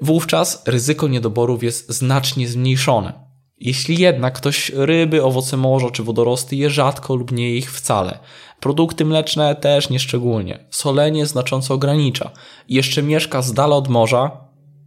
wówczas 0.00 0.62
ryzyko 0.66 1.08
niedoborów 1.08 1.62
jest 1.62 1.92
znacznie 1.92 2.48
zmniejszone. 2.48 3.12
Jeśli 3.58 4.00
jednak 4.00 4.34
ktoś 4.34 4.70
ryby, 4.74 5.24
owoce 5.24 5.56
morza 5.56 5.90
czy 5.90 6.02
wodorosty 6.02 6.56
je 6.56 6.70
rzadko 6.70 7.14
lub 7.14 7.32
nie 7.32 7.50
ich 7.50 7.72
wcale, 7.72 8.18
produkty 8.60 9.04
mleczne 9.04 9.56
też 9.56 9.90
nieszczególnie, 9.90 10.66
solenie 10.70 11.26
znacząco 11.26 11.74
ogranicza 11.74 12.30
jeszcze 12.68 13.02
mieszka 13.02 13.42
z 13.42 13.52
dala 13.52 13.76
od 13.76 13.88
morza, 13.88 14.30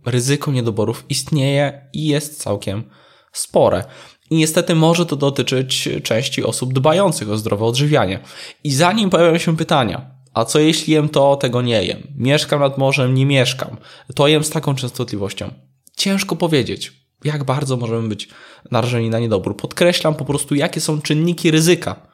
ryzyko 0.05 0.51
niedoborów 0.51 1.05
istnieje 1.09 1.89
i 1.93 2.07
jest 2.07 2.41
całkiem 2.41 2.83
spore. 3.31 3.83
I 4.29 4.35
niestety 4.35 4.75
może 4.75 5.05
to 5.05 5.15
dotyczyć 5.15 5.89
części 6.03 6.43
osób 6.43 6.73
dbających 6.73 7.29
o 7.29 7.37
zdrowe 7.37 7.65
odżywianie. 7.65 8.19
I 8.63 8.73
zanim 8.73 9.09
pojawią 9.09 9.37
się 9.37 9.57
pytania, 9.57 10.14
a 10.35 10.45
co 10.45 10.59
jeśli 10.59 10.93
jem 10.93 11.09
to, 11.09 11.35
tego 11.35 11.61
nie 11.61 11.83
jem? 11.83 12.07
Mieszkam 12.17 12.59
nad 12.59 12.77
morzem, 12.77 13.13
nie 13.13 13.25
mieszkam. 13.25 13.77
To 14.15 14.27
jem 14.27 14.43
z 14.43 14.49
taką 14.49 14.75
częstotliwością. 14.75 15.53
Ciężko 15.97 16.35
powiedzieć. 16.35 17.05
jak 17.23 17.43
bardzo 17.43 17.77
możemy 17.77 18.07
być 18.07 18.29
narażeni 18.71 19.09
na 19.09 19.19
niedobór. 19.19 19.57
Podkreślam 19.57 20.15
po 20.15 20.25
prostu, 20.25 20.55
jakie 20.55 20.81
są 20.81 21.01
czynniki 21.01 21.51
ryzyka. 21.51 22.07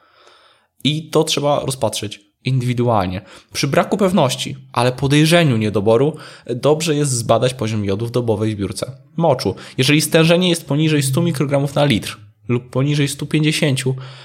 I 0.84 1.10
to 1.10 1.24
trzeba 1.24 1.60
rozpatrzeć 1.60 2.20
indywidualnie. 2.44 3.22
Przy 3.52 3.68
braku 3.68 3.96
pewności, 3.96 4.56
ale 4.72 4.92
podejrzeniu 4.92 5.56
niedoboru, 5.56 6.16
dobrze 6.46 6.94
jest 6.94 7.12
zbadać 7.12 7.54
poziom 7.54 7.84
jodu 7.84 8.06
w 8.06 8.10
dobowej 8.10 8.52
zbiórce 8.52 8.92
moczu. 9.16 9.54
Jeżeli 9.78 10.00
stężenie 10.00 10.48
jest 10.48 10.66
poniżej 10.66 11.02
100 11.02 11.22
mikrogramów 11.22 11.74
na 11.74 11.84
litr, 11.84 12.18
lub 12.48 12.70
poniżej 12.70 13.08
150 13.08 13.80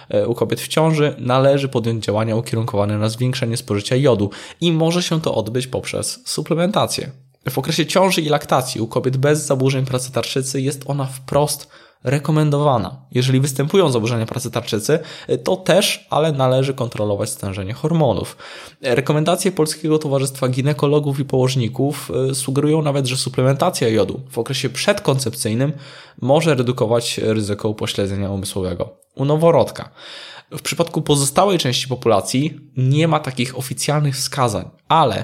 e, 0.10 0.28
u 0.28 0.36
kobiet 0.36 0.62
w 0.62 0.68
ciąży, 0.68 1.16
należy 1.20 1.70
podjąć 1.70 2.06
działania 2.06 2.36
ukierunkowane 2.36 2.98
na 2.98 3.10
zwiększenie 3.10 3.58
spożycia 3.58 3.96
jodu 3.96 4.30
i 4.62 4.72
może 4.72 5.04
się 5.04 5.22
to 5.22 5.36
odbyć 5.36 5.68
poprzez 5.68 6.20
suplementację. 6.26 7.12
W 7.50 7.58
okresie 7.58 7.86
ciąży 7.86 8.22
i 8.22 8.30
laktacji 8.30 8.82
u 8.82 8.88
kobiet 8.88 9.18
bez 9.18 9.46
zaburzeń 9.46 9.86
pracy 9.86 10.12
tarczycy 10.12 10.62
jest 10.62 10.84
ona 10.86 11.06
wprost 11.06 11.70
rekomendowana. 12.10 13.02
Jeżeli 13.12 13.40
występują 13.40 13.90
zaburzenia 13.90 14.26
pracy 14.26 14.52
tarczycy, 14.52 15.00
to 15.44 15.56
też, 15.56 16.08
ale 16.10 16.32
należy 16.32 16.74
kontrolować 16.74 17.30
stężenie 17.30 17.74
hormonów. 17.74 18.38
Rekomendacje 18.82 19.52
Polskiego 19.52 20.00
Towarzystwa 20.00 20.48
Ginekologów 20.48 21.20
i 21.20 21.26
Położników 21.26 22.12
e, 22.32 22.36
sugerują 22.36 22.82
nawet, 22.82 23.06
że 23.06 23.18
suplementacja 23.18 23.88
jodu 23.88 24.22
w 24.30 24.38
okresie 24.38 24.70
przedkoncepcyjnym 24.70 25.74
może 26.22 26.56
redukować 26.56 27.18
ryzyko 27.18 27.70
upośledzenia 27.70 28.32
umysłowego 28.32 28.98
u 29.16 29.26
noworodka. 29.26 29.90
W 30.52 30.62
przypadku 30.62 31.02
pozostałej 31.02 31.58
części 31.58 31.88
populacji 31.88 32.60
nie 32.78 33.08
ma 33.08 33.20
takich 33.20 33.58
oficjalnych 33.58 34.16
wskazań, 34.16 34.70
ale 34.88 35.24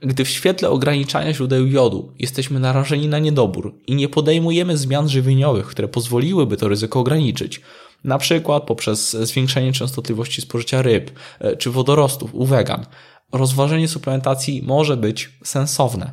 gdy 0.00 0.24
w 0.24 0.28
świetle 0.28 0.70
ograniczania 0.70 1.34
źródeł 1.34 1.66
jodu 1.66 2.12
jesteśmy 2.18 2.60
narażeni 2.60 3.08
na 3.08 3.18
niedobór 3.18 3.74
i 3.86 3.94
nie 3.94 4.08
podejmujemy 4.08 4.76
zmian 4.76 5.08
żywieniowych, 5.08 5.66
które 5.66 5.88
pozwoliłyby 5.88 6.56
to 6.56 6.68
ryzyko 6.68 7.00
ograniczyć, 7.00 7.60
na 8.04 8.18
przykład 8.18 8.62
poprzez 8.62 9.10
zwiększenie 9.10 9.72
częstotliwości 9.72 10.42
spożycia 10.42 10.82
ryb 10.82 11.10
e, 11.38 11.56
czy 11.56 11.70
wodorostów 11.70 12.34
u 12.34 12.44
wegan, 12.44 12.86
rozważenie 13.32 13.88
suplementacji 13.88 14.62
może 14.62 14.96
być 14.96 15.30
sensowne. 15.44 16.12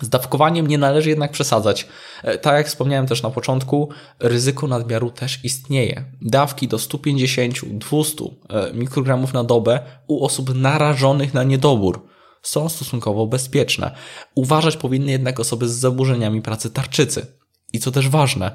Z 0.00 0.08
dawkowaniem 0.08 0.66
nie 0.66 0.78
należy 0.78 1.10
jednak 1.10 1.32
przesadzać. 1.32 1.88
E, 2.22 2.38
tak 2.38 2.54
jak 2.54 2.66
wspomniałem 2.66 3.06
też 3.06 3.22
na 3.22 3.30
początku, 3.30 3.88
ryzyko 4.18 4.66
nadmiaru 4.66 5.10
też 5.10 5.44
istnieje. 5.44 6.04
Dawki 6.22 6.68
do 6.68 6.76
150-200 6.76 8.30
e, 8.48 8.72
mikrogramów 8.72 9.32
na 9.32 9.44
dobę 9.44 9.80
u 10.06 10.24
osób 10.24 10.54
narażonych 10.54 11.34
na 11.34 11.42
niedobór 11.42 12.13
są 12.44 12.68
stosunkowo 12.68 13.26
bezpieczne. 13.26 13.94
Uważać 14.34 14.76
powinny 14.76 15.12
jednak 15.12 15.40
osoby 15.40 15.68
z 15.68 15.72
zaburzeniami 15.72 16.42
pracy 16.42 16.70
tarczycy. 16.70 17.26
I 17.72 17.78
co 17.78 17.90
też 17.90 18.08
ważne, 18.08 18.52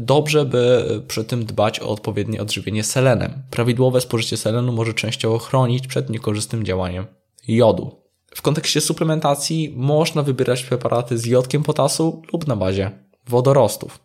dobrze 0.00 0.44
by 0.44 0.84
przy 1.08 1.24
tym 1.24 1.44
dbać 1.44 1.80
o 1.80 1.88
odpowiednie 1.88 2.42
odżywienie 2.42 2.84
selenem. 2.84 3.42
Prawidłowe 3.50 4.00
spożycie 4.00 4.36
selenu 4.36 4.72
może 4.72 4.94
częściowo 4.94 5.38
chronić 5.38 5.86
przed 5.86 6.10
niekorzystnym 6.10 6.64
działaniem 6.64 7.06
jodu. 7.48 8.02
W 8.34 8.42
kontekście 8.42 8.80
suplementacji 8.80 9.74
można 9.76 10.22
wybierać 10.22 10.64
preparaty 10.64 11.18
z 11.18 11.26
jodkiem 11.26 11.62
potasu 11.62 12.22
lub 12.32 12.46
na 12.46 12.56
bazie 12.56 12.90
wodorostów. 13.26 13.98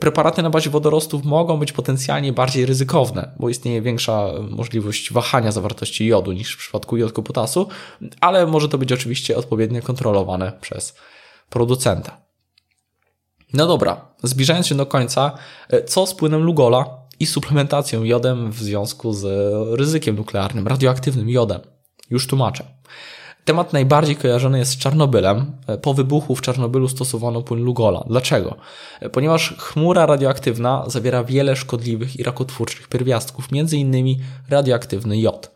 Preparaty 0.00 0.42
na 0.42 0.50
bazie 0.50 0.70
wodorostów 0.70 1.24
mogą 1.24 1.58
być 1.58 1.72
potencjalnie 1.72 2.32
bardziej 2.32 2.66
ryzykowne, 2.66 3.34
bo 3.38 3.48
istnieje 3.48 3.82
większa 3.82 4.28
możliwość 4.50 5.12
wahania 5.12 5.52
zawartości 5.52 6.06
jodu 6.06 6.32
niż 6.32 6.54
w 6.54 6.58
przypadku 6.58 6.96
jodku 6.96 7.22
potasu, 7.22 7.68
ale 8.20 8.46
może 8.46 8.68
to 8.68 8.78
być 8.78 8.92
oczywiście 8.92 9.36
odpowiednio 9.36 9.82
kontrolowane 9.82 10.52
przez 10.60 10.96
producenta. 11.50 12.20
No 13.52 13.66
dobra, 13.66 14.14
zbliżając 14.22 14.66
się 14.66 14.74
do 14.74 14.86
końca, 14.86 15.32
co 15.86 16.06
z 16.06 16.14
płynem 16.14 16.42
Lugola 16.42 16.84
i 17.20 17.26
suplementacją 17.26 18.04
jodem 18.04 18.50
w 18.52 18.58
związku 18.58 19.12
z 19.12 19.24
ryzykiem 19.78 20.16
nuklearnym, 20.16 20.68
radioaktywnym 20.68 21.28
jodem? 21.28 21.60
Już 22.10 22.26
tłumaczę. 22.26 22.64
Temat 23.46 23.72
najbardziej 23.72 24.16
kojarzony 24.16 24.58
jest 24.58 24.72
z 24.72 24.76
Czarnobylem. 24.76 25.52
Po 25.82 25.94
wybuchu 25.94 26.36
w 26.36 26.40
Czarnobylu 26.40 26.88
stosowano 26.88 27.42
płyn 27.42 27.64
Lugola. 27.64 28.04
Dlaczego? 28.06 28.56
Ponieważ 29.12 29.54
chmura 29.58 30.06
radioaktywna 30.06 30.84
zawiera 30.86 31.24
wiele 31.24 31.56
szkodliwych 31.56 32.16
i 32.16 32.22
rakotwórczych 32.22 32.88
pierwiastków, 32.88 33.48
m.in. 33.52 34.16
radioaktywny 34.48 35.18
jod. 35.18 35.50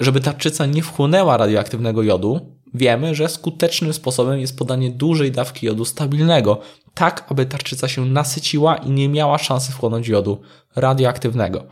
Żeby 0.00 0.20
tarczyca 0.20 0.66
nie 0.66 0.82
wchłonęła 0.82 1.36
radioaktywnego 1.36 2.02
jodu, 2.02 2.40
wiemy, 2.74 3.14
że 3.14 3.28
skutecznym 3.28 3.92
sposobem 3.92 4.40
jest 4.40 4.58
podanie 4.58 4.90
dużej 4.90 5.32
dawki 5.32 5.66
jodu 5.66 5.84
stabilnego, 5.84 6.60
tak 6.94 7.26
aby 7.28 7.46
tarczyca 7.46 7.88
się 7.88 8.06
nasyciła 8.06 8.76
i 8.76 8.90
nie 8.90 9.08
miała 9.08 9.38
szansy 9.38 9.72
wchłonąć 9.72 10.08
jodu 10.08 10.40
radioaktywnego. 10.76 11.64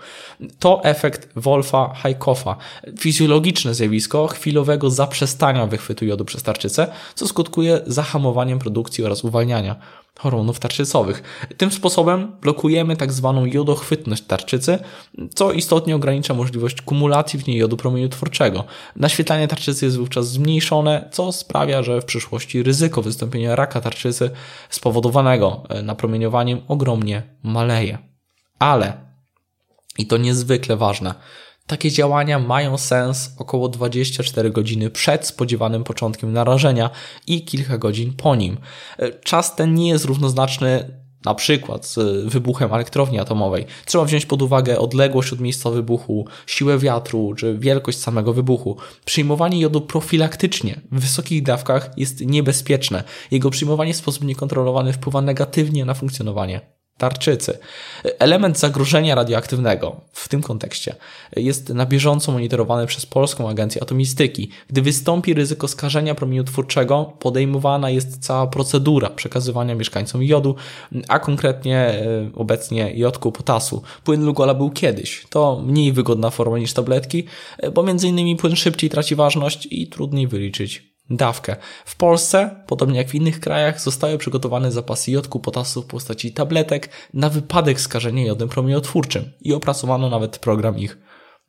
To 0.59 0.85
efekt 0.85 1.35
Wolfa-Haykoffa, 1.37 2.55
fizjologiczne 2.99 3.75
zjawisko 3.75 4.27
chwilowego 4.27 4.91
zaprzestania 4.91 5.67
wychwytu 5.67 6.05
jodu 6.05 6.25
przez 6.25 6.43
tarczycę, 6.43 6.87
co 7.15 7.29
skutkuje 7.29 7.81
zahamowaniem 7.87 8.59
produkcji 8.59 9.05
oraz 9.05 9.25
uwalniania 9.25 9.77
hormonów 10.21 10.59
tarczycowych. 10.59 11.23
Tym 11.57 11.71
sposobem 11.71 12.33
blokujemy 12.43 12.97
tak 12.97 13.13
zwaną 13.13 13.45
jodochwytność 13.45 14.23
tarczycy, 14.23 14.79
co 15.35 15.53
istotnie 15.53 15.97
ogranicza 15.97 16.35
możliwość 16.35 16.83
kumulacji 16.83 17.39
w 17.39 17.47
niej 17.47 17.57
jodu 17.57 17.77
promieniotwórczego. 17.77 18.65
Naświetlanie 18.97 19.49
tarczycy 19.49 19.85
jest 19.85 19.99
wówczas 19.99 20.29
zmniejszone, 20.29 21.09
co 21.13 21.33
sprawia, 21.33 21.83
że 21.83 22.01
w 22.01 22.05
przyszłości 22.05 22.63
ryzyko 22.63 23.03
wystąpienia 23.03 23.57
raka 23.57 23.81
tarczycy 23.81 24.31
spowodowanego 24.71 25.63
e, 25.69 25.83
napromieniowaniem 25.83 26.61
ogromnie 26.69 27.23
maleje. 27.43 27.99
Ale, 28.59 28.93
i 29.99 30.07
to 30.07 30.17
niezwykle 30.17 30.77
ważne, 30.77 31.15
takie 31.71 31.91
działania 31.91 32.39
mają 32.39 32.79
sens 32.79 33.35
około 33.39 33.69
24 33.69 34.51
godziny 34.51 34.91
przed 34.91 35.27
spodziewanym 35.27 35.85
początkiem 35.85 36.33
narażenia 36.33 36.91
i 37.27 37.45
kilka 37.45 37.79
godzin 37.79 38.13
po 38.13 38.37
nim. 38.37 38.59
Czas 39.25 39.57
ten 39.57 39.75
nie 39.75 39.89
jest 39.89 40.05
równoznaczny 40.05 41.01
na 41.25 41.35
przykład 41.35 41.87
z 41.87 42.27
wybuchem 42.27 42.75
elektrowni 42.75 43.19
atomowej. 43.19 43.67
Trzeba 43.85 44.05
wziąć 44.05 44.27
pod 44.27 44.43
uwagę 44.43 44.79
odległość 44.79 45.33
od 45.33 45.41
miejsca 45.41 45.71
wybuchu, 45.71 46.27
siłę 46.47 46.79
wiatru 46.79 47.35
czy 47.35 47.59
wielkość 47.59 47.99
samego 47.99 48.33
wybuchu. 48.33 48.77
Przyjmowanie 49.05 49.61
jodu 49.61 49.81
profilaktycznie 49.81 50.81
w 50.93 51.01
wysokich 51.01 51.43
dawkach 51.43 51.91
jest 51.97 52.21
niebezpieczne. 52.21 53.05
Jego 53.31 53.51
przyjmowanie 53.51 53.95
w 53.95 53.97
sposób 53.97 54.25
niekontrolowany 54.25 54.93
wpływa 54.93 55.23
negatywnie 55.23 55.85
na 55.85 55.95
funkcjonowanie 55.95 56.80
tarczycy. 57.01 57.59
Element 58.19 58.59
zagrożenia 58.59 59.15
radioaktywnego 59.15 60.01
w 60.13 60.29
tym 60.29 60.43
kontekście 60.43 60.95
jest 61.37 61.69
na 61.69 61.87
bieżąco 61.87 62.33
monitorowany 62.33 62.87
przez 62.87 63.07
Polską 63.07 63.49
Agencję 63.49 63.83
Atomistyki. 63.83 64.51
Gdy 64.69 64.83
wystąpi 64.83 65.35
ryzyko 65.35 65.69
skażenia 65.69 66.15
promieniotwórczego, 66.15 67.13
podejmowana 67.19 67.91
jest 67.91 68.19
cała 68.27 68.47
procedura 68.47 69.11
przekazywania 69.11 69.75
mieszkańcom 69.75 70.23
jodu, 70.23 70.55
a 71.09 71.19
konkretnie 71.19 71.77
e, 71.77 72.31
obecnie 72.35 72.93
jodku 72.95 73.33
potasu. 73.33 73.83
Płyn 74.05 74.25
Lugola 74.25 74.55
był 74.55 74.71
kiedyś. 74.71 75.27
To 75.31 75.63
mniej 75.67 75.93
wygodna 75.93 76.31
forma 76.31 76.59
niż 76.59 76.73
tabletki, 76.73 77.25
e, 77.59 77.71
bo 77.71 77.85
innymi 78.05 78.37
płyn 78.37 78.57
szybciej 78.57 78.91
traci 78.91 79.15
ważność 79.15 79.69
i 79.71 79.87
trudniej 79.87 80.27
wyliczyć 80.27 80.90
dawkę. 81.11 81.57
W 81.85 81.97
Polsce, 81.97 82.65
podobnie 82.67 82.99
jak 82.99 83.09
w 83.09 83.15
innych 83.15 83.41
krajach, 83.41 83.81
zostały 83.81 84.19
przygotowane 84.19 84.73
zapasy 84.73 85.11
jodku 85.11 85.41
potasu 85.41 85.83
w 85.83 85.87
postaci 85.87 86.33
tabletek 86.33 86.91
na 87.15 87.29
wypadek 87.29 87.81
skażenia 87.81 88.25
jodem 88.25 88.49
promieniotwórczym 88.49 89.33
i 89.41 89.55
opracowano 89.55 90.11
nawet 90.11 90.39
program 90.39 90.79
ich 90.79 90.99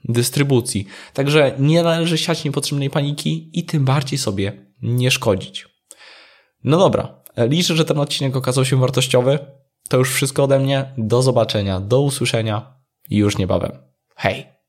dystrybucji. 0.03 0.87
Także 1.13 1.55
nie 1.59 1.83
należy 1.83 2.17
siać 2.17 2.43
niepotrzebnej 2.43 2.89
paniki 2.89 3.49
i 3.53 3.65
tym 3.65 3.85
bardziej 3.85 4.19
sobie 4.19 4.65
nie 4.81 5.11
szkodzić. 5.11 5.67
No 6.63 6.77
dobra, 6.77 7.23
liczę, 7.37 7.75
że 7.75 7.85
ten 7.85 7.99
odcinek 7.99 8.35
okazał 8.35 8.65
się 8.65 8.79
wartościowy. 8.79 9.39
To 9.89 9.97
już 9.97 10.13
wszystko 10.13 10.43
ode 10.43 10.59
mnie. 10.59 10.93
Do 10.97 11.21
zobaczenia, 11.21 11.79
do 11.79 12.01
usłyszenia 12.01 12.75
i 13.09 13.17
już 13.17 13.37
niebawem. 13.37 13.71
Hej! 14.15 14.60